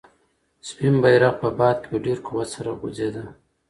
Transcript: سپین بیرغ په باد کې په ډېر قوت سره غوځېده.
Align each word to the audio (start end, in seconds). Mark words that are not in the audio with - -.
سپین 0.67 0.95
بیرغ 1.03 1.33
په 1.41 1.49
باد 1.57 1.77
کې 1.81 1.87
په 1.91 1.97
ډېر 2.05 2.17
قوت 2.27 2.47
سره 2.55 2.69
غوځېده. 2.79 3.23